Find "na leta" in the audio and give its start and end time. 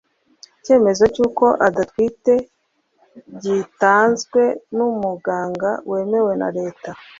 6.41-6.91